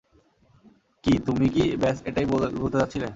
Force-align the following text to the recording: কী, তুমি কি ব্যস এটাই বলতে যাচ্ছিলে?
কী, 1.03 1.13
তুমি 1.25 1.45
কি 1.49 1.63
ব্যস 1.81 1.97
এটাই 2.05 2.25
বলতে 2.55 2.77
যাচ্ছিলে? 2.77 3.07